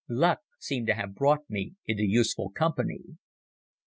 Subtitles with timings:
[0.09, 3.19] Luck seemed to have brought me into useful company.